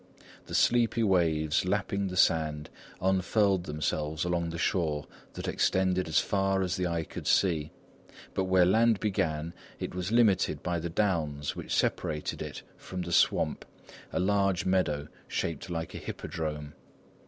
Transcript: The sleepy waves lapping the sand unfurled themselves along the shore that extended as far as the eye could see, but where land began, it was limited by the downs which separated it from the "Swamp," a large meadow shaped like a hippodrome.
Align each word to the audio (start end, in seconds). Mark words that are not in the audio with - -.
The 0.47 0.55
sleepy 0.55 1.03
waves 1.03 1.63
lapping 1.63 2.07
the 2.07 2.17
sand 2.17 2.71
unfurled 2.99 3.65
themselves 3.65 4.23
along 4.25 4.49
the 4.49 4.57
shore 4.57 5.05
that 5.33 5.47
extended 5.47 6.07
as 6.07 6.17
far 6.17 6.63
as 6.63 6.75
the 6.75 6.87
eye 6.87 7.03
could 7.03 7.27
see, 7.27 7.69
but 8.33 8.45
where 8.45 8.65
land 8.65 8.99
began, 8.99 9.53
it 9.79 9.93
was 9.93 10.11
limited 10.11 10.63
by 10.63 10.79
the 10.79 10.89
downs 10.89 11.55
which 11.55 11.71
separated 11.75 12.41
it 12.41 12.63
from 12.77 13.03
the 13.03 13.11
"Swamp," 13.11 13.63
a 14.11 14.19
large 14.19 14.65
meadow 14.65 15.07
shaped 15.27 15.69
like 15.69 15.93
a 15.93 15.99
hippodrome. 15.99 16.73